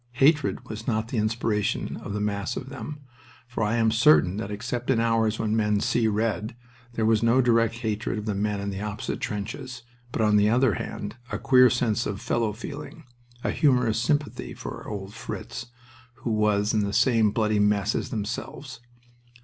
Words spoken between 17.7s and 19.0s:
as themselves.